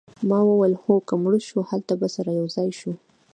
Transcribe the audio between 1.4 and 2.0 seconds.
شوو هلته